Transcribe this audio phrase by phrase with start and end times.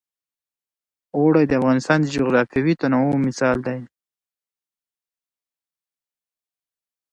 [1.17, 3.79] اوړي د افغانستان د جغرافیوي تنوع مثال دی.